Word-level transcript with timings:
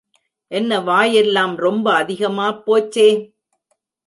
என்ன 0.51 0.79
வாயெல்லாம் 0.79 1.55
ரொம்ப 1.57 1.93
அதிகமாப் 1.93 2.63
போச்சே! 2.65 3.07